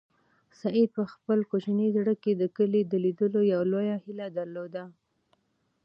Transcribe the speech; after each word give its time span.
سعید 0.59 0.89
په 0.97 1.03
خپل 1.13 1.39
کوچني 1.49 1.87
زړه 1.97 2.13
کې 2.23 2.31
د 2.35 2.43
کلي 2.57 2.81
د 2.85 2.93
لیدلو 3.03 3.41
یوه 3.53 3.65
لویه 3.71 3.97
هیله 4.03 4.27
درلوده. 4.37 4.83